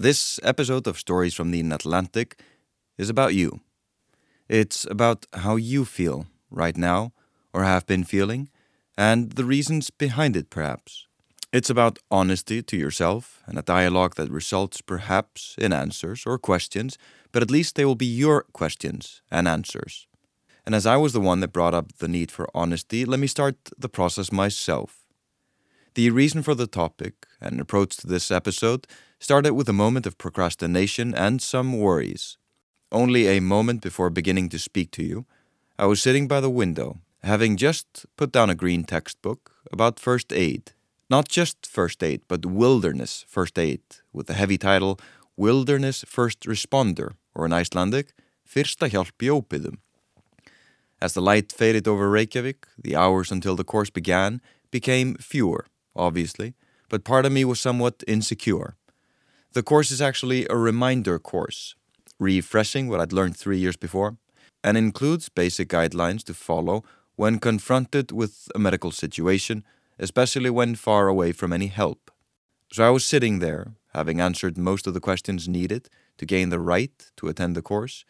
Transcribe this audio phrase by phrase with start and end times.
[0.00, 2.40] This episode of Stories from the Atlantic
[2.98, 3.62] is about you.
[4.48, 7.12] It's about how you feel right now,
[7.52, 8.48] or have been feeling,
[8.96, 11.08] and the reasons behind it, perhaps.
[11.52, 16.96] It's about honesty to yourself and a dialogue that results perhaps in answers or questions,
[17.32, 20.06] but at least they will be your questions and answers.
[20.64, 23.26] And as I was the one that brought up the need for honesty, let me
[23.26, 24.97] start the process myself.
[25.98, 28.86] The reason for the topic and approach to this episode
[29.18, 32.38] started with a moment of procrastination and some worries.
[32.92, 35.26] Only a moment before beginning to speak to you,
[35.76, 40.32] I was sitting by the window, having just put down a green textbook about first
[40.32, 40.70] aid.
[41.10, 43.80] Not just first aid, but wilderness first aid,
[44.12, 45.00] with the heavy title
[45.36, 48.12] Wilderness First Responder, or in Icelandic,
[48.48, 49.76] Fyrsta hjálp.
[51.02, 54.40] As the light faded over Reykjavik, the hours until the course began
[54.70, 55.66] became fewer,
[55.98, 56.54] obviously,
[56.88, 58.76] but part of me was somewhat insecure.
[59.52, 61.74] The course is actually a reminder course,
[62.18, 64.16] refreshing what I'd learned three years before,
[64.62, 66.84] and includes basic guidelines to follow
[67.16, 69.64] when confronted with a medical situation,
[69.98, 72.10] especially when far away from any help.
[72.72, 75.88] So I was sitting there, having answered most of the questions needed
[76.18, 78.04] to gain the right to attend the course,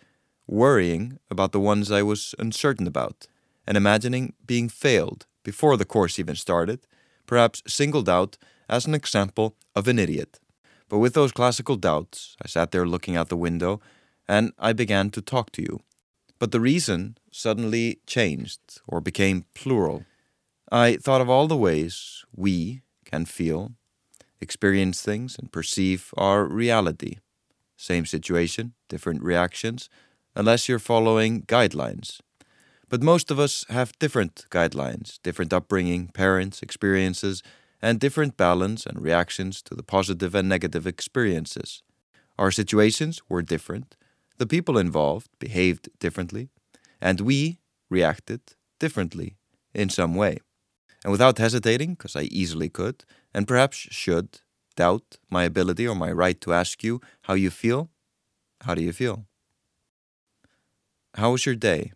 [0.46, 3.26] worrying about the ones I was uncertain about,
[3.66, 6.80] and imagining being failed before the course even started,
[7.28, 8.36] perhaps singled out
[8.68, 10.40] as an example of an idiot.
[10.88, 13.80] But with those classical doubts, I sat there looking out the window,
[14.26, 15.80] and I began to talk to you.
[16.40, 20.04] But the reason suddenly changed, or became plural.
[20.72, 23.72] I thought of all the ways we can feel,
[24.40, 27.18] experience things, and perceive our reality.
[27.76, 29.88] Same situation, different reactions,
[30.34, 32.20] unless you're following guidelines.
[32.88, 37.42] But most of us have different guidelines, different upbringing, parents, experiences,
[37.82, 41.82] and different balance and reactions to the positive and negative experiences.
[42.38, 43.96] Our situations were different,
[44.38, 46.48] the people involved behaved differently,
[47.00, 47.58] and we
[47.90, 48.40] reacted
[48.78, 49.36] differently
[49.74, 50.38] in some way.
[51.04, 54.40] And without hesitating, because I easily could, and perhaps should,
[54.76, 57.90] doubt my ability or my right to ask you how you feel,
[58.62, 59.26] how do you feel?
[61.14, 61.92] How was your day?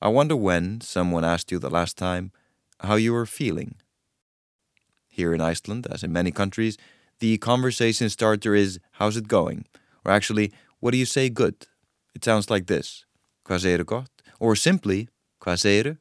[0.00, 2.30] I wonder when someone asked you the last time
[2.80, 3.74] how you were feeling.
[5.08, 6.78] Here in Iceland, as in many countries,
[7.18, 9.64] the conversation starter is How's it going?
[10.04, 11.66] Or actually, what do you say good?
[12.14, 13.04] It sounds like this
[13.44, 14.10] Hvað segirðu gott?
[14.38, 15.08] Or simply
[15.40, 15.98] Hvað?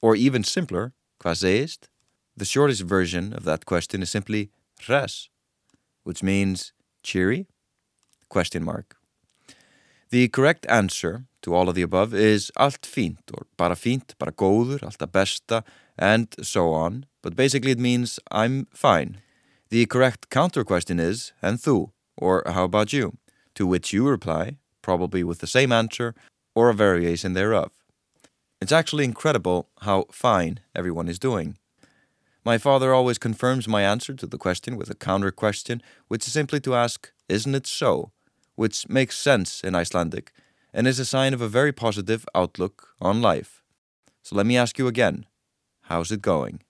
[0.00, 1.88] Or even simpler, Hvað?
[2.36, 4.50] The shortest version of that question is simply
[4.80, 5.28] Hress,
[6.04, 7.46] which means cheery?
[8.28, 8.96] Question mark.
[10.10, 14.32] The correct answer to all of the above is allt fínt or bara fínt, bara
[14.32, 15.64] góður, alltaf besta,
[15.98, 19.18] and so on, but basically it means I'm fine.
[19.70, 23.18] The correct counter question is and þú, or how about you,
[23.54, 26.14] to which you reply, probably with the same answer
[26.54, 27.70] or a variation thereof.
[28.60, 31.56] It's actually incredible how fine everyone is doing.
[32.44, 36.32] My father always confirms my answer to the question with a counter question, which is
[36.32, 38.12] simply to ask, Isn't it so?
[38.54, 40.32] which makes sense in Icelandic
[40.72, 43.62] and is a sign of a very positive outlook on life.
[44.22, 45.26] So let me ask you again
[45.86, 46.62] how's it going?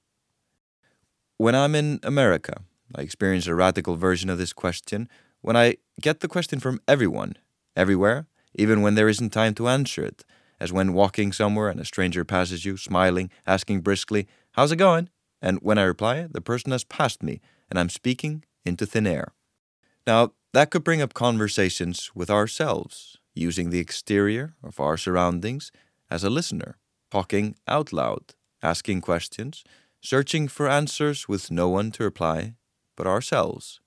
[1.37, 2.63] When I'm in America,
[2.95, 5.09] I experience a radical version of this question
[5.41, 7.35] when I get the question from everyone,
[7.77, 10.25] everywhere, even when there isn't time to answer it,
[10.61, 15.09] as when walking somewhere and a stranger passes you, smiling, asking briskly, How's it going?
[15.41, 19.33] And when I reply, the person has passed me and I'm speaking into thin air.
[20.07, 25.71] Now, that could bring up conversations with ourselves, using the exterior of our surroundings
[26.11, 26.77] as a listener,
[27.11, 29.65] talking out loud, asking questions,
[30.01, 32.55] searching for answers with no one to reply
[32.97, 33.81] but ourselves.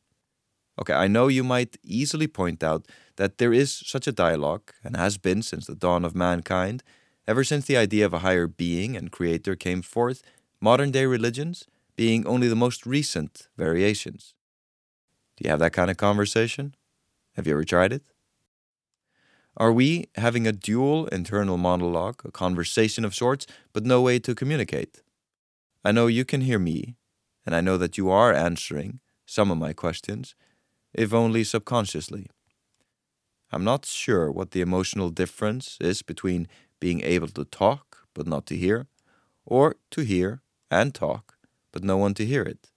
[0.80, 4.98] Okay, I know you might easily point out that there is such a dialogue, and
[4.98, 6.84] has been since the dawn of mankind,
[7.28, 10.22] ever since the idea of a higher being and creator came forth,
[10.60, 14.34] modern day religions being only the most recent variations.
[15.38, 16.76] Do you have that kind of conversation?
[17.36, 18.04] Have you ever tried it?
[19.58, 24.36] Are we having a dual internal monologue, a conversation of sorts, but no way to
[24.36, 25.02] communicate?
[25.84, 26.98] I know you can hear me,
[27.46, 30.36] and I know that you are answering some of my questions,
[30.94, 32.28] if only subconsciously.
[33.52, 36.48] I'm not sure what the emotional difference is between
[36.80, 38.88] being able to talk but not to hear,
[39.46, 41.38] or to hear and talk
[41.72, 42.72] but no one to hear it.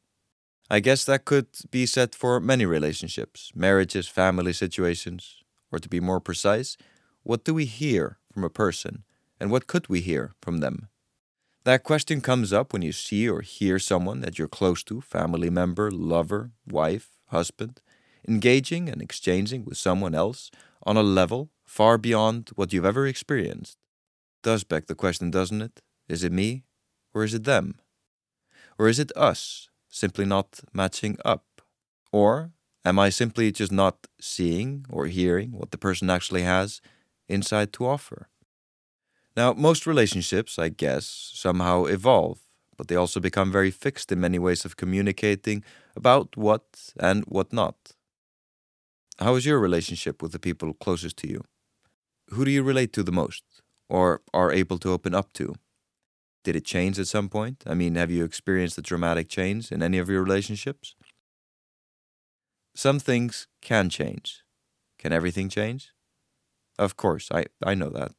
[0.70, 6.00] I guess that could be said for many relationships, marriages, family situations, or to be
[6.00, 6.76] more precise,
[7.22, 9.04] what do we hear from a person
[9.40, 10.88] and what could we hear from them?
[11.64, 15.50] That question comes up when you see or hear someone that you're close to, family
[15.50, 17.80] member, lover, wife, husband,
[18.26, 20.50] engaging and exchanging with someone else
[20.84, 23.76] on a level far beyond what you've ever experienced.
[24.42, 25.82] Does beg the question, doesn't it?
[26.08, 26.64] Is it me
[27.12, 27.78] or is it them?
[28.78, 31.44] Or is it us simply not matching up?
[32.12, 32.52] Or
[32.84, 36.80] am I simply just not seeing or hearing what the person actually has
[37.28, 38.28] inside to offer?
[39.36, 42.40] Now, most relationships, I guess, somehow evolve,
[42.76, 45.64] but they also become very fixed in many ways of communicating
[45.96, 47.94] about what and what not.
[49.18, 51.44] How is your relationship with the people closest to you?
[52.30, 53.44] Who do you relate to the most,
[53.88, 55.54] or are able to open up to?
[56.44, 57.64] Did it change at some point?
[57.66, 60.96] I mean, have you experienced a dramatic change in any of your relationships?
[62.78, 64.44] Some things can change.
[65.00, 65.90] Can everything change?
[66.78, 68.12] Of course, I, I know that.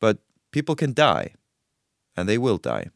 [0.00, 0.18] But
[0.50, 1.34] people can die,
[2.16, 2.88] and they will die.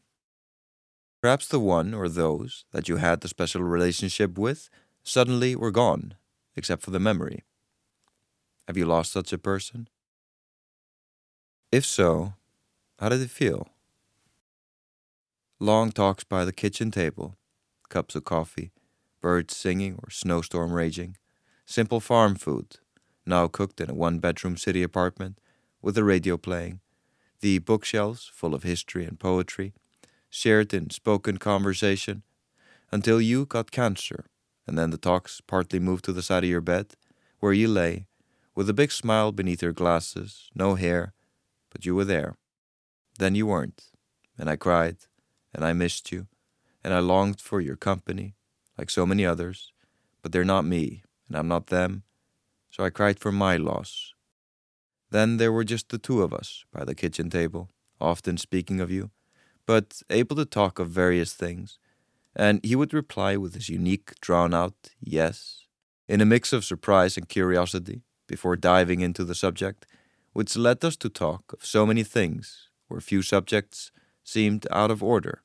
[1.21, 4.69] Perhaps the one or those that you had the special relationship with
[5.01, 6.15] suddenly were gone,
[6.57, 7.45] except for the memory.
[8.67, 9.87] Have you lost such a person?
[11.71, 12.33] If so,
[12.99, 13.69] how did it feel?
[15.61, 17.37] Long talks by the kitchen table,
[17.87, 18.73] cups of coffee,
[19.21, 21.17] birds singing or snowstorm raging,
[21.65, 22.77] simple farm food,
[23.25, 25.39] now cooked in a one bedroom city apartment,
[25.81, 26.79] with the radio playing,
[27.41, 29.73] the bookshelves full of history and poetry,
[30.29, 32.23] shared in spoken conversation,
[32.91, 34.25] until you got cancer,
[34.67, 36.95] and then the talks partly moved to the side of your bed,
[37.39, 38.05] where you lay,
[38.55, 41.13] with a big smile beneath your glasses, no hair,
[41.69, 42.35] but you were there.
[43.17, 43.83] Then you weren't,
[44.37, 44.97] and I cried,
[45.53, 46.27] and I missed you,
[46.83, 48.35] and I longed for your company,
[48.79, 49.73] like so many others,
[50.21, 52.03] but they're not me, and I'm not them,
[52.71, 54.13] so I cried for my loss.
[55.11, 58.89] Then there were just the two of us by the kitchen table, often speaking of
[58.89, 59.11] you,
[59.65, 61.77] but able to talk of various things,
[62.33, 65.65] and he would reply with his unique, drawn out yes,
[66.07, 69.85] in a mix of surprise and curiosity, before diving into the subject,
[70.31, 73.91] which led us to talk of so many things where few subjects
[74.23, 75.41] seemed out of order,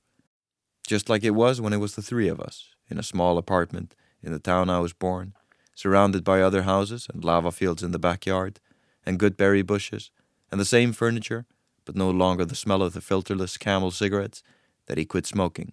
[0.86, 3.94] just like it was when it was the three of us in a small apartment
[4.22, 5.34] in the town I was born,
[5.75, 8.60] surrounded by other houses and lava fields in the backyard,
[9.04, 10.10] and good berry bushes,
[10.50, 11.46] and the same furniture,
[11.84, 14.42] but no longer the smell of the filterless camel cigarettes
[14.86, 15.72] that he quit smoking.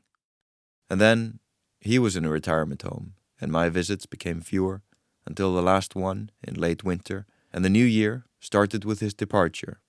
[0.90, 1.40] And then
[1.80, 4.82] he was in a retirement home, and my visits became fewer
[5.26, 9.82] until the last one in late winter, and the new year started with his departure,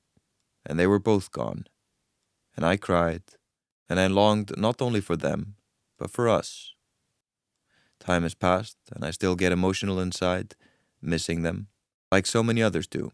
[0.64, 1.66] and they were both gone.
[2.56, 3.22] And I cried,
[3.88, 5.56] and I longed not only for them,
[5.98, 6.71] but for us.
[8.02, 10.56] Time has passed, and I still get emotional inside,
[11.00, 11.68] missing them,
[12.10, 13.12] like so many others do.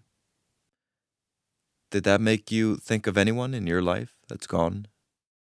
[1.90, 4.86] Did that make you think of anyone in your life that's gone?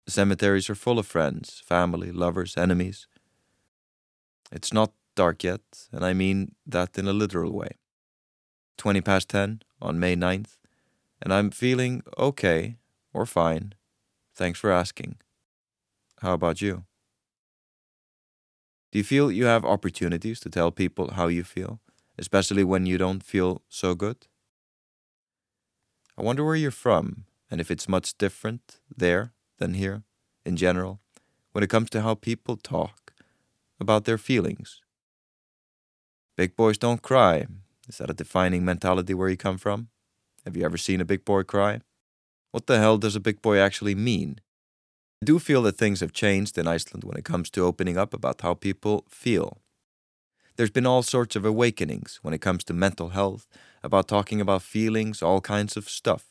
[0.08, 3.06] Cemeteries are full of friends, family, lovers, enemies.
[4.50, 5.60] It's not dark yet,
[5.92, 7.78] and I mean that in a literal way.
[8.76, 10.56] 20 past 10 on May 9th,
[11.22, 12.78] and I'm feeling okay
[13.12, 13.74] or fine.
[14.34, 15.18] Thanks for asking.
[16.22, 16.84] How about you?
[18.90, 21.80] Do you feel you have opportunities to tell people how you feel,
[22.18, 24.26] especially when you don't feel so good?
[26.16, 30.04] I wonder where you're from and if it's much different there than here
[30.44, 31.00] in general
[31.52, 33.12] when it comes to how people talk
[33.78, 34.80] about their feelings.
[36.36, 37.46] Big boys don't cry.
[37.88, 39.88] Is that a defining mentality where you come from?
[40.44, 41.80] Have you ever seen a big boy cry?
[42.52, 44.40] What the hell does a big boy actually mean?
[45.20, 48.14] I do feel that things have changed in Iceland when it comes to opening up
[48.14, 49.58] about how people feel.
[50.56, 53.46] There's been all sorts of awakenings when it comes to mental health,
[53.82, 56.24] about talking about feelings, all kinds of stuff.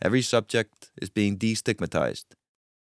[0.00, 2.24] Every subject is being destigmatized.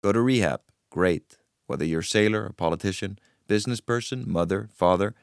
[0.03, 1.39] Go to rehab, great.
[1.67, 3.19] Whether you're a sailor, a politician,
[3.49, 5.15] business person, mother, father,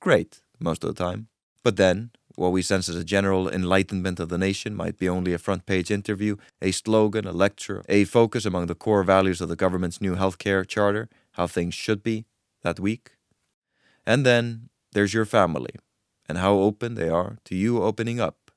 [0.00, 1.28] great most of the time.
[1.62, 5.34] But then, what we sense as a general enlightenment of the nation might be only
[5.34, 9.50] a front page interview, a slogan, a lecture, a focus among the core values of
[9.50, 12.24] the government's new healthcare charter, how things should be
[12.62, 13.10] that week.
[14.06, 15.74] And then there's your family
[16.30, 18.50] and how open they are to you opening up.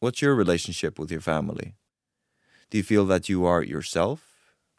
[0.00, 1.76] What's your relationship with your family?
[2.68, 4.22] Do you feel that you are yourself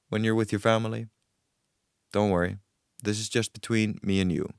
[0.09, 1.07] when you're with your family?
[2.11, 2.57] Don't worry,
[3.01, 4.49] this is just between me and you.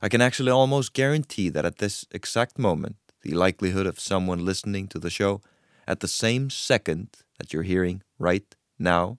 [0.00, 4.86] I can actually almost guarantee that at this exact moment, the likelihood of someone listening
[4.88, 5.40] to the show
[5.88, 9.18] at the same second that you're hearing right now,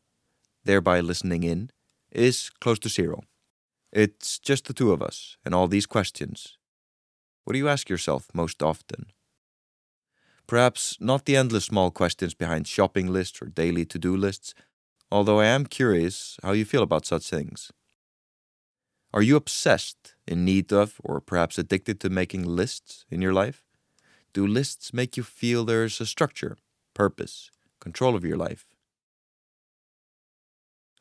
[0.64, 1.70] thereby listening in,
[2.12, 3.24] is close to zero.
[3.92, 6.58] It's just the two of us and all these questions.
[7.44, 9.08] What do you ask yourself most often?
[10.48, 14.54] Perhaps not the endless small questions behind shopping lists or daily to do lists,
[15.12, 17.72] although I am curious how you feel about such things.
[19.14, 23.64] Are you obsessed, in need of, or perhaps addicted to making lists in your life?
[24.34, 26.58] Do lists make you feel there's a structure,
[26.94, 28.66] purpose, control of your life?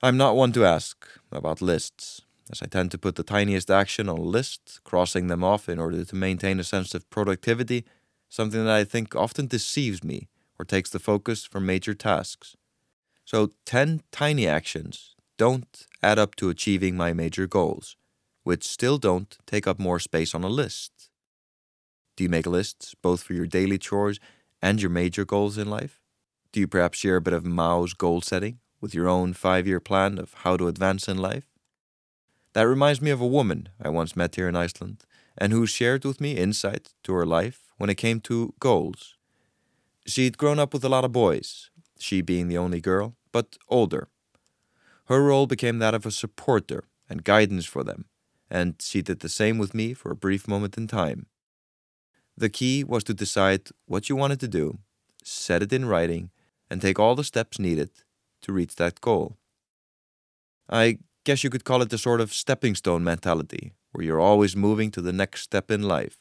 [0.03, 4.09] I'm not one to ask about lists, as I tend to put the tiniest action
[4.09, 7.85] on a list, crossing them off in order to maintain a sense of productivity,
[8.29, 12.57] something that I think often deceives me or takes the focus from major tasks.
[13.25, 17.97] So, 10 tiny actions don't add up to achieving my major goals,
[18.49, 21.11] which still don't take up more space on a list.
[22.17, 24.19] Do you make lists both for your daily chores
[24.63, 26.01] and your major goals in life?
[26.51, 29.81] Do you perhaps share a bit of Mao's goal setting with your own five year
[29.81, 31.45] plan of how to advance in life?
[32.55, 35.05] That reminds me of a woman I once met here in Iceland
[35.37, 39.15] and who shared with me insight to her life when it came to goals.
[40.07, 44.09] She'd grown up with a lot of boys, she being the only girl, but older.
[45.05, 48.07] Her role became that of a supporter and guidance for them,
[48.51, 51.27] and she did the same with me for a brief moment in time.
[52.37, 54.79] The key was to decide what you wanted to do,
[55.25, 56.31] set it in writing,
[56.71, 57.91] and take all the steps needed
[58.43, 59.37] to reach that goal.
[60.69, 64.55] I guess you could call it the sort of stepping stone mentality, where you're always
[64.55, 66.19] moving to the next step in life.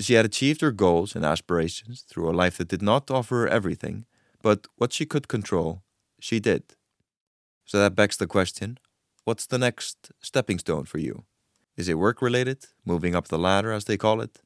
[0.00, 3.48] She had achieved her goals and aspirations through a life that did not offer her
[3.48, 4.06] everything,
[4.42, 5.82] but what she could control,
[6.20, 6.62] she did.
[7.64, 8.78] So that begs the question
[9.28, 11.24] what's the next stepping stone for you?
[11.76, 14.40] Is it work related, moving up the ladder as they call it?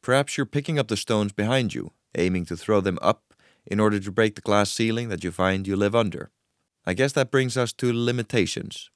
[0.00, 3.34] Perhaps you're picking up the stones behind you, aiming to throw them up
[3.66, 6.30] in order to break the glass ceiling that you find you live under.
[6.86, 8.90] I guess that brings us to limitations.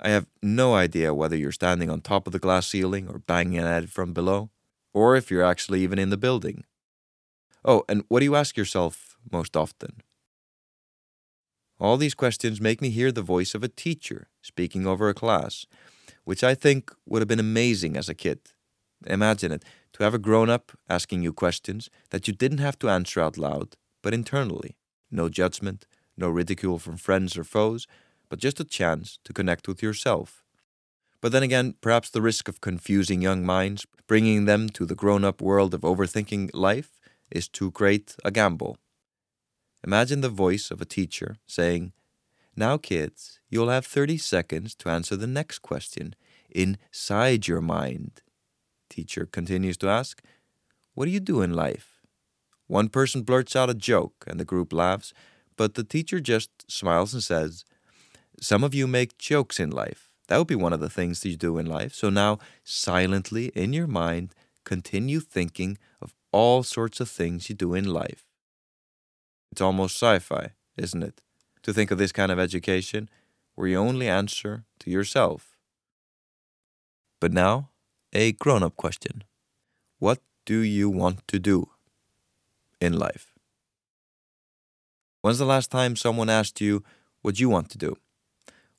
[0.00, 3.58] I have no idea whether you're standing on top of the glass ceiling or banging
[3.58, 4.48] at it from below,
[4.94, 6.64] or if you're actually even in the building.
[7.62, 10.00] Oh, and what do you ask yourself most often?
[11.78, 15.66] All these questions make me hear the voice of a teacher speaking over a class,
[16.24, 18.40] which I think would have been amazing as a kid.
[19.06, 22.90] Imagine it to have a grown up asking you questions that you didn't have to
[22.90, 24.76] answer out loud, but internally.
[25.10, 27.86] No judgment, no ridicule from friends or foes,
[28.28, 30.44] but just a chance to connect with yourself.
[31.20, 35.24] But then again, perhaps the risk of confusing young minds, bringing them to the grown
[35.24, 38.76] up world of overthinking life, is too great a gamble.
[39.84, 41.92] Imagine the voice of a teacher saying,
[42.60, 46.14] Now, kids, you'll have 30 seconds to answer the next question
[46.50, 48.20] inside your mind.
[48.90, 50.22] Teacher continues to ask,
[50.92, 52.02] What do you do in life?
[52.66, 55.14] One person blurts out a joke and the group laughs,
[55.56, 57.64] but the teacher just smiles and says,
[58.42, 60.10] Some of you make jokes in life.
[60.28, 61.94] That would be one of the things that you do in life.
[61.94, 64.34] So now, silently in your mind,
[64.66, 68.28] continue thinking of all sorts of things you do in life.
[69.50, 71.22] It's almost sci fi, isn't it?
[71.62, 73.08] To think of this kind of education
[73.54, 75.56] where you only answer to yourself.
[77.20, 77.70] But now,
[78.12, 79.24] a grown up question
[79.98, 81.68] What do you want to do
[82.80, 83.32] in life?
[85.20, 86.82] When's the last time someone asked you
[87.20, 87.96] what you want to do?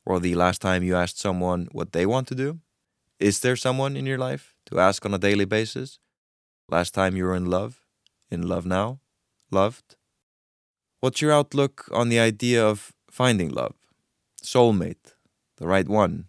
[0.04, 2.60] Or the last time you asked someone what they want to do?
[3.20, 6.00] Is there someone in your life to ask on a daily basis?
[6.68, 7.82] Last time you were in love?
[8.32, 9.00] In love now?
[9.52, 9.96] Loved?
[11.02, 13.74] What's your outlook on the idea of finding love?
[14.44, 15.16] Soulmate?
[15.58, 16.28] The right one?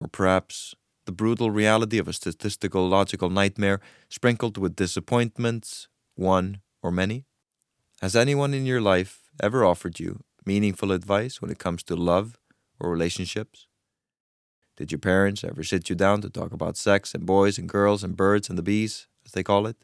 [0.00, 0.74] Or perhaps
[1.06, 5.86] the brutal reality of a statistical logical nightmare sprinkled with disappointments,
[6.16, 7.24] one or many?
[8.02, 12.36] Has anyone in your life ever offered you meaningful advice when it comes to love
[12.80, 13.68] or relationships?
[14.76, 18.02] Did your parents ever sit you down to talk about sex and boys and girls
[18.02, 19.76] and birds and the bees, as they call it?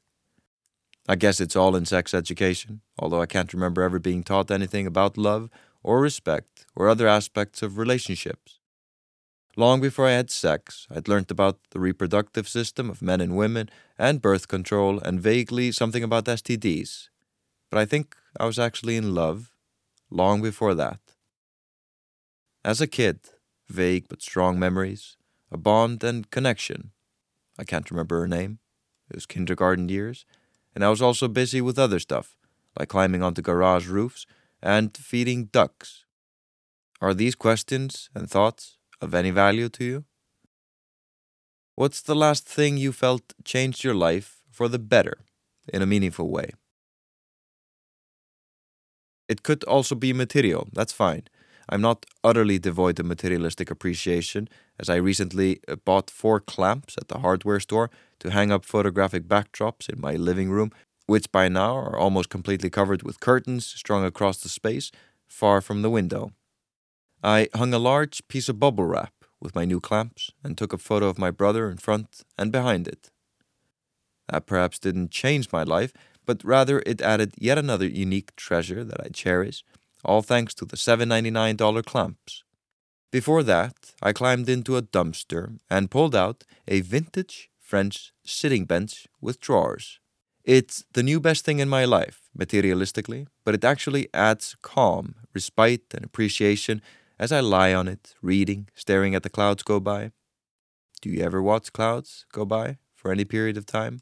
[1.11, 4.87] I guess it's all in sex education, although I can't remember ever being taught anything
[4.87, 5.51] about love
[5.83, 8.61] or respect or other aspects of relationships.
[9.57, 13.71] Long before I had sex, I'd learnt about the reproductive system of men and women
[13.99, 17.09] and birth control and vaguely something about STDs.
[17.73, 19.51] But I think I was actually in love
[20.11, 21.01] long before that.
[22.65, 23.19] As a kid,
[23.69, 25.17] vague but strong memories,
[25.51, 26.93] a bond and connection.
[27.59, 28.61] I can't remember her name.
[29.11, 30.25] It was kindergarten years,
[30.75, 32.37] and I was also busy with other stuff,
[32.79, 34.27] like climbing onto garage roofs
[34.63, 36.05] and feeding ducks.
[37.01, 40.05] Are these questions and thoughts of any value to you?
[41.75, 45.19] What's the last thing you felt changed your life for the better
[45.73, 46.51] in a meaningful way?
[49.29, 51.23] It could also be material, that's fine.
[51.73, 54.49] I'm not utterly devoid of materialistic appreciation,
[54.81, 59.29] as I recently uh, bought four clamps at the hardware store to hang up photographic
[59.29, 60.73] backdrops in my living room,
[61.07, 64.91] which by now are almost completely covered with curtains strung across the space,
[65.29, 66.33] far from the window.
[67.23, 70.79] I hung a large piece of bubble wrap with my new clamps and took a
[70.79, 73.11] photo of my brother in front and behind it.
[74.29, 75.93] That perhaps didn't change my life,
[76.27, 79.63] but rather it added yet another unique treasure that I cherish,
[80.05, 82.45] all thanks to the $7.99 clamps.
[83.11, 89.07] Before that, I climbed into a dumpster and pulled out a vintage French sitting bench
[89.21, 90.01] with drawers.
[90.45, 95.93] It's the new best thing in my life, materialistically, but it actually adds calm, respite,
[95.95, 96.81] and appreciation
[97.19, 100.13] as I lie on it, reading, staring at the clouds go by.
[101.03, 104.01] Do you ever watch clouds go by for any period of time?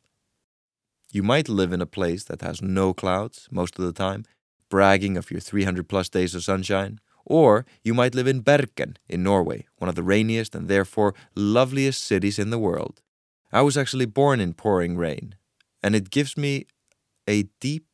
[1.11, 4.25] You might live in a place that has no clouds most of the time,
[4.69, 7.01] bragging of your 300 plus days of sunshine.
[7.25, 12.03] Or you might live in Bergen in Norway, one of the rainiest and therefore loveliest
[12.03, 13.03] cities in the world.
[13.53, 15.35] I was actually born in pouring rain,
[15.83, 16.67] and it gives me
[17.27, 17.87] a deep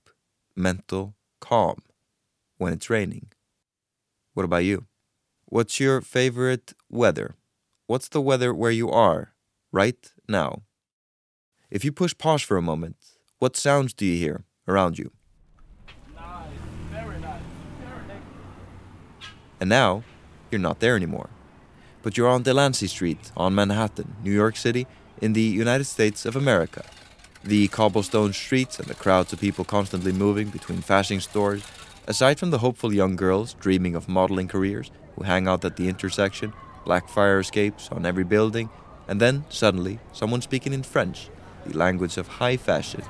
[0.56, 1.78] mental calm
[2.58, 3.32] when it's raining.
[4.34, 4.86] What about you?
[5.46, 7.36] What's your favorite weather?
[7.86, 9.34] What's the weather where you are
[9.72, 10.62] right now?
[11.70, 12.96] If you push pause for a moment,
[13.38, 15.10] what sounds do you hear around you?
[19.64, 20.02] And now,
[20.50, 21.30] you're not there anymore.
[22.02, 24.86] But you're on Delancey Street on Manhattan, New York City,
[25.22, 26.84] in the United States of America.
[27.42, 31.62] The cobblestone streets and the crowds of people constantly moving between fashion stores,
[32.06, 35.88] aside from the hopeful young girls dreaming of modeling careers who hang out at the
[35.88, 36.52] intersection,
[36.84, 38.68] black fire escapes on every building,
[39.08, 41.30] and then, suddenly, someone speaking in French
[41.64, 43.02] the language of high fashion.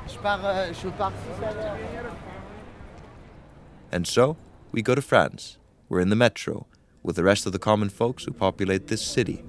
[3.90, 4.36] And so,
[4.70, 5.58] we go to France.
[5.88, 6.66] We're in the metro,
[7.02, 9.44] with the rest of the common folks who populate this city.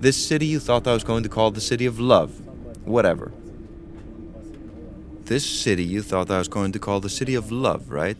[0.00, 2.40] This city you thought I was going to call the city of love.
[2.86, 3.32] Whatever.
[5.24, 8.18] This city you thought I was going to call the city of love, right?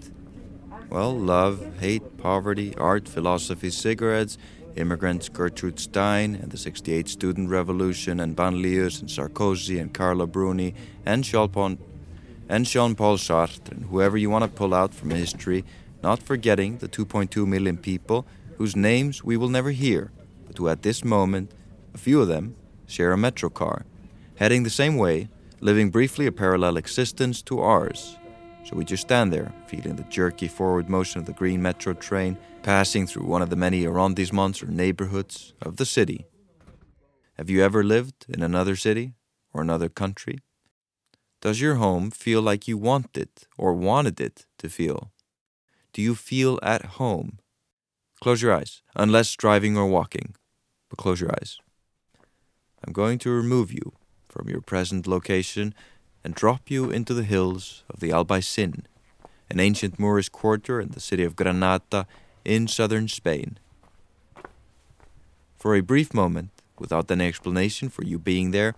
[0.88, 4.38] Well, love, hate, poverty, art, philosophy, cigarettes,
[4.76, 10.74] immigrants, Gertrude Stein, and the 68 student revolution, and banlieues, and Sarkozy, and Carla Bruni,
[11.04, 11.78] and Jean-Paul,
[12.48, 15.64] Sartre, and whoever you want to pull out from history,
[16.02, 18.26] not forgetting the 2.2 million people
[18.58, 20.12] whose names we will never hear,
[20.46, 21.52] but who at this moment,
[21.94, 22.54] a few of them,
[22.86, 23.84] share a metro car,
[24.36, 25.28] heading the same way,
[25.60, 28.16] living briefly a parallel existence to ours.
[28.70, 32.38] So we just stand there, feeling the jerky forward motion of the green metro train
[32.62, 36.26] passing through one of the many arrondissements or neighborhoods of the city.
[37.36, 39.14] Have you ever lived in another city
[39.52, 40.38] or another country?
[41.40, 45.10] Does your home feel like you want it or wanted it to feel?
[45.92, 47.40] Do you feel at home?
[48.22, 50.36] Close your eyes, unless driving or walking,
[50.88, 51.58] but close your eyes.
[52.84, 53.94] I'm going to remove you
[54.28, 55.74] from your present location
[56.24, 58.84] and drop you into the hills of the Albaycin,
[59.50, 62.06] an ancient Moorish quarter in the city of Granada
[62.44, 63.58] in southern Spain.
[65.56, 68.74] For a brief moment, without any explanation for you being there,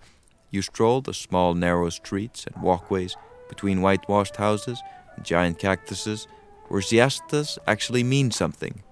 [0.51, 3.15] you stroll the small narrow streets and walkways
[3.49, 4.81] between whitewashed houses
[5.15, 6.27] and giant cactuses
[6.67, 8.83] where siestas actually mean something.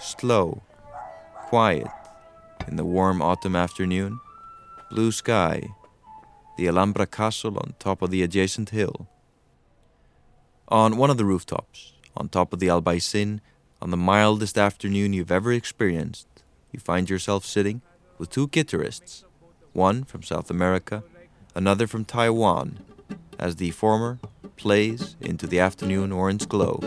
[0.00, 0.62] Slow,
[1.48, 1.88] quiet,
[2.66, 4.20] in the warm autumn afternoon,
[4.90, 5.62] blue sky,
[6.58, 9.06] the Alhambra Castle on top of the adjacent hill.
[10.66, 13.38] On one of the rooftops, on top of the Albaycin,
[13.80, 16.26] on the mildest afternoon you've ever experienced,
[16.72, 17.80] you find yourself sitting
[18.18, 19.22] with two guitarists,
[19.72, 21.04] one from South America,
[21.54, 22.80] another from Taiwan,
[23.38, 24.18] as the former
[24.56, 26.80] plays into the afternoon orange glow.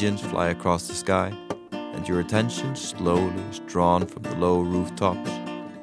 [0.00, 1.30] Pigeons fly across the sky,
[1.72, 5.30] and your attention slowly is drawn from the low rooftops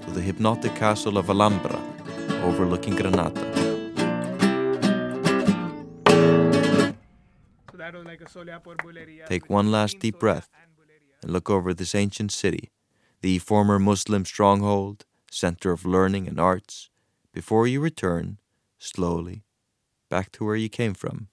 [0.04, 1.80] to the hypnotic castle of Alhambra,
[2.42, 3.44] overlooking Granada.
[9.28, 10.50] Take one last deep breath
[11.22, 12.72] and look over this ancient city,
[13.22, 16.90] the former Muslim stronghold, center of learning and arts,
[17.32, 18.40] before you return,
[18.80, 19.44] slowly,
[20.10, 21.28] back to where you came from.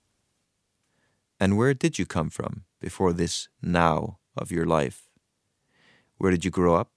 [1.40, 5.08] And where did you come from before this now of your life?
[6.18, 6.90] Where did you grow up?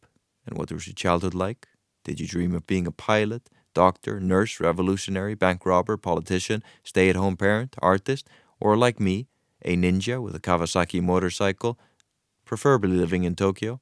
[0.45, 1.69] And what was your childhood like?
[2.04, 7.15] Did you dream of being a pilot, doctor, nurse, revolutionary, bank robber, politician, stay at
[7.15, 8.28] home parent, artist,
[8.60, 9.28] or like me,
[9.63, 11.80] a ninja with a Kawasaki motorcycle,
[12.43, 13.80] preferably living in Tokyo?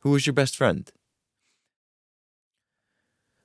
[0.00, 0.90] Who was your best friend?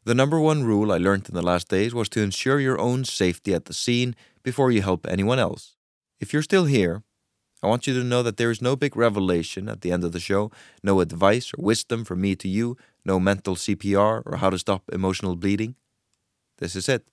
[0.05, 3.05] The number one rule I learned in the last days was to ensure your own
[3.05, 5.75] safety at the scene before you help anyone else.
[6.19, 7.03] If you're still here,
[7.63, 10.13] I want you to know that there is no big revelation at the end of
[10.13, 10.51] the show,
[10.83, 14.83] no advice or wisdom from me to you, no mental CPR or how to stop
[14.91, 15.75] emotional bleeding.
[16.57, 17.07] This is it.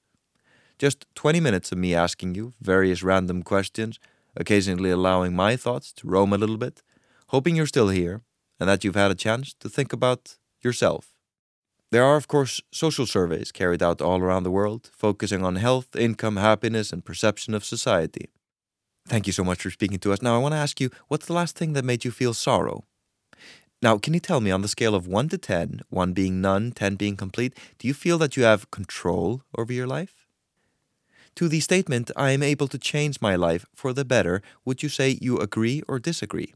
[0.79, 3.99] Just 20 minutes of me asking you various random questions,
[4.37, 6.83] occasionally allowing my thoughts to roam a little bit,
[7.29, 8.23] hoping you're still here
[8.59, 11.15] and that you've had a chance to think about yourself.
[11.91, 15.97] There are, of course, social surveys carried out all around the world, focusing on health,
[15.97, 18.29] income, happiness, and perception of society.
[19.09, 20.21] Thank you so much for speaking to us.
[20.21, 22.85] Now, I want to ask you what's the last thing that made you feel sorrow?
[23.81, 26.73] Now, can you tell me on the scale of 1 to 10, 1 being none,
[26.73, 30.27] 10 being complete, do you feel that you have control over your life?
[31.37, 34.89] To the statement, I am able to change my life for the better, would you
[34.89, 36.53] say you agree or disagree?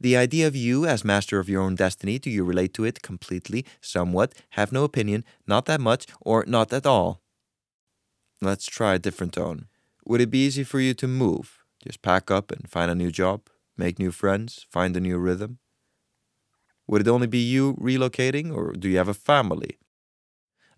[0.00, 3.02] The idea of you as master of your own destiny, do you relate to it
[3.02, 7.20] completely, somewhat, have no opinion, not that much, or not at all?
[8.40, 9.66] Let's try a different tone.
[10.06, 11.55] Would it be easy for you to move?
[11.86, 13.42] Just pack up and find a new job,
[13.76, 15.58] make new friends, find a new rhythm?
[16.88, 19.78] Would it only be you relocating, or do you have a family?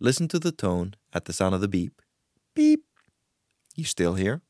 [0.01, 2.03] Listen to the tone at the sound of the beep.
[2.55, 2.85] Beep.
[3.75, 4.43] You still here?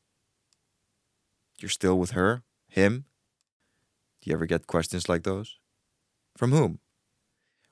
[1.59, 2.43] You're still with her?
[2.67, 3.05] Him?
[4.21, 5.59] Do you ever get questions like those?
[6.35, 6.79] From whom?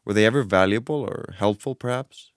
[0.05, 2.31] Were they ever valuable or helpful, perhaps?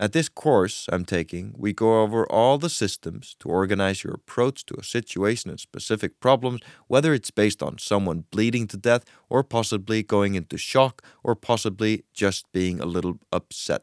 [0.00, 4.64] At this course I'm taking, we go over all the systems to organize your approach
[4.66, 9.42] to a situation and specific problems, whether it's based on someone bleeding to death, or
[9.42, 13.82] possibly going into shock, or possibly just being a little upset.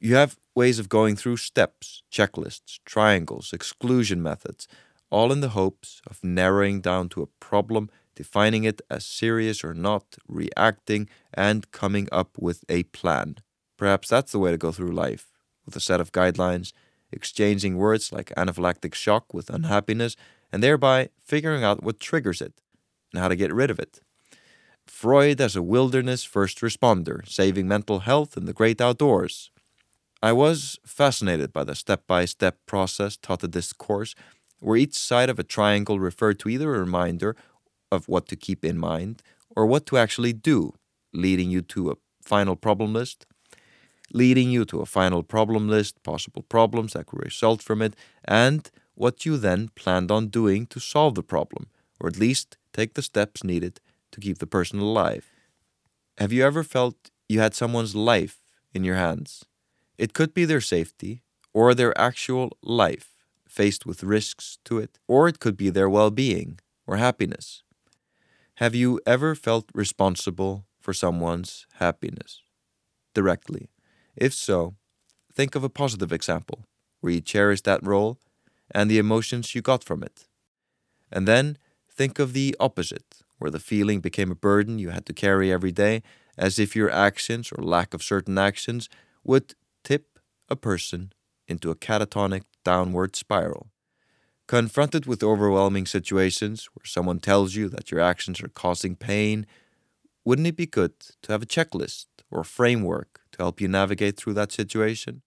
[0.00, 4.66] You have ways of going through steps, checklists, triangles, exclusion methods,
[5.10, 9.74] all in the hopes of narrowing down to a problem, defining it as serious or
[9.74, 13.36] not, reacting, and coming up with a plan.
[13.76, 15.35] Perhaps that's the way to go through life,
[15.66, 16.72] with a set of guidelines,
[17.12, 20.16] exchanging words like anaphylactic shock with unhappiness,
[20.52, 22.54] and thereby figuring out what triggers it
[23.12, 24.00] and how to get rid of it.
[24.86, 29.50] Freud as a wilderness first responder, saving mental health in the great outdoors.
[30.22, 34.14] I was fascinated by the step by step process taught at this course,
[34.60, 37.36] where each side of a triangle referred to either a reminder
[37.92, 39.22] of what to keep in mind
[39.54, 40.72] or what to actually do,
[41.12, 43.26] leading you to a final problem list,
[44.12, 48.70] leading you to a final problem list, possible problems that could result from it, and
[48.94, 51.66] what you then planned on doing to solve the problem,
[52.00, 53.80] or at least take the steps needed
[54.12, 55.30] to keep the person alive.
[56.18, 58.40] Have you ever felt you had someone's life
[58.72, 59.44] in your hands?
[59.98, 63.16] It could be their safety or their actual life
[63.48, 67.62] faced with risks to it, or it could be their well being or happiness.
[68.56, 72.42] Have you ever felt responsible for someone's happiness
[73.14, 73.68] directly?
[74.16, 74.76] If so,
[75.34, 76.64] think of a positive example
[77.00, 78.18] where you cherished that role
[78.70, 80.26] and the emotions you got from it.
[81.12, 81.58] And then
[81.90, 85.72] think of the opposite, where the feeling became a burden you had to carry every
[85.72, 86.02] day,
[86.36, 88.88] as if your actions or lack of certain actions
[89.22, 91.12] would tip a person
[91.46, 93.68] into a catatonic downward spiral.
[94.48, 99.46] Confronted with overwhelming situations where someone tells you that your actions are causing pain,
[100.24, 104.34] wouldn't it be good to have a checklist or framework to help you navigate through
[104.34, 105.22] that situation?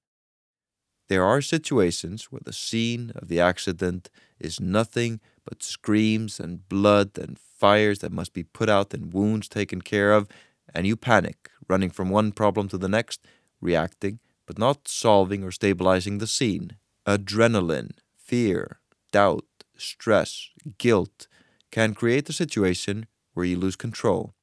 [1.07, 7.17] There are situations where the scene of the accident is nothing but screams and blood
[7.17, 10.27] and fires that must be put out and wounds taken care of,
[10.73, 13.25] and you panic, running from one problem to the next,
[13.59, 14.19] reacting
[14.49, 16.71] but not solving or stabilizing the scene.
[17.05, 18.79] Adrenaline, fear,
[19.11, 19.45] doubt,
[19.77, 21.27] stress, guilt
[21.69, 24.33] can create a situation where you lose control.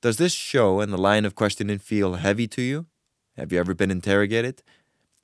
[0.00, 2.86] Does this show and the line of questioning feel heavy to you?
[3.36, 4.62] Have you ever been interrogated?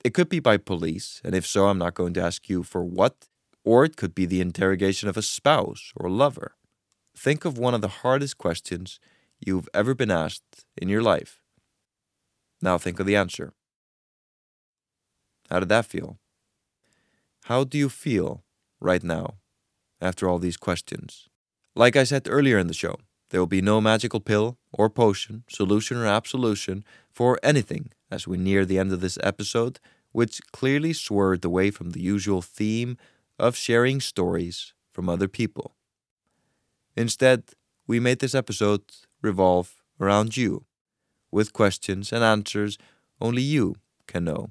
[0.04, 2.84] It could be by police, and if so, I'm not going to ask you for
[2.84, 3.28] what,
[3.64, 6.56] or it could be the interrogation of a spouse or lover.
[7.16, 8.98] Think of one of the hardest questions
[9.38, 11.40] you've ever been asked in your life.
[12.60, 13.52] Now think of the answer.
[15.50, 16.18] How did that feel?
[17.44, 18.42] How do you feel
[18.80, 19.34] right now
[20.00, 21.28] after all these questions?
[21.76, 22.96] Like I said earlier in the show,
[23.34, 28.36] there will be no magical pill or potion, solution or absolution for anything as we
[28.36, 29.80] near the end of this episode,
[30.12, 32.96] which clearly swerved away from the usual theme
[33.36, 35.74] of sharing stories from other people.
[36.96, 37.42] Instead,
[37.88, 38.82] we made this episode
[39.20, 40.64] revolve around you,
[41.32, 42.78] with questions and answers
[43.20, 43.74] only you
[44.06, 44.50] can know.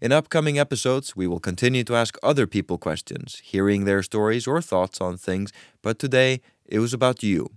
[0.00, 4.60] In upcoming episodes, we will continue to ask other people questions, hearing their stories or
[4.60, 5.52] thoughts on things,
[5.82, 7.50] but today it was about you.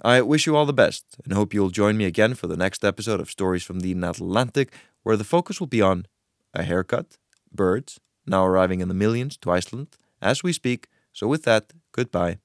[0.00, 2.84] I wish you all the best and hope you'll join me again for the next
[2.84, 6.06] episode of Stories from the Atlantic, where the focus will be on
[6.52, 7.18] a haircut,
[7.52, 9.88] birds, now arriving in the millions to Iceland
[10.22, 10.88] as we speak.
[11.12, 12.38] So, with that, goodbye.